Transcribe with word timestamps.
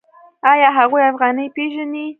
آیا 0.51 0.69
هغوی 0.77 1.01
افغانۍ 1.11 1.45
پیژني؟ 1.55 2.05